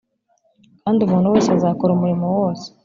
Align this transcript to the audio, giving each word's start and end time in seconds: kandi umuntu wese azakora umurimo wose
kandi 0.81 0.99
umuntu 1.01 1.31
wese 1.33 1.49
azakora 1.51 1.91
umurimo 1.93 2.25
wose 2.37 2.65